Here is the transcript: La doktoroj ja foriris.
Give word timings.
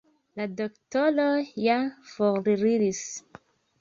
La 0.39 0.45
doktoroj 0.61 1.35
ja 1.65 1.77
foriris. 2.15 3.03